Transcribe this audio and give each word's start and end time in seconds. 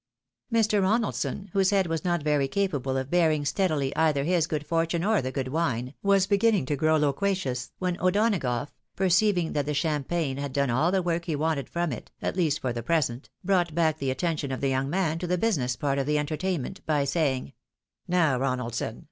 Mr. 0.51 0.81
Ronaldson, 0.81 1.51
whose 1.53 1.69
head 1.69 1.85
was 1.85 2.03
not 2.03 2.23
very 2.23 2.47
capable 2.47 2.97
of 2.97 3.11
bearing 3.11 3.45
steadily 3.45 3.95
either 3.95 4.23
his 4.23 4.47
good 4.47 4.65
fortune 4.65 5.03
or 5.03 5.21
the 5.21 5.31
good 5.31 5.49
wine, 5.49 5.93
was 6.01 6.25
beginning 6.25 6.65
to 6.65 6.75
gTow 6.75 6.99
loquacious, 6.99 7.71
when 7.77 7.99
O'Donagough, 7.99 8.69
perceiving 8.95 9.53
that 9.53 9.67
the 9.67 9.75
champagne 9.75 10.37
had 10.37 10.53
done 10.53 10.71
all 10.71 10.91
the 10.91 11.03
work 11.03 11.25
he 11.25 11.35
wanted 11.35 11.69
from 11.69 11.91
it, 11.91 12.09
at 12.19 12.35
least 12.35 12.61
for 12.61 12.73
the 12.73 12.81
present, 12.81 13.29
brought 13.43 13.75
back 13.75 13.99
the 13.99 14.09
attention 14.09 14.51
of 14.51 14.59
the 14.59 14.69
young 14.69 14.89
man 14.89 15.19
to 15.19 15.27
the 15.27 15.37
business 15.37 15.75
part 15.75 15.99
of 15.99 16.07
the 16.07 16.17
entertainment, 16.17 16.83
by 16.87 17.03
saying 17.03 17.53
—"Now, 18.07 18.39
Ronaldson 18.39 18.97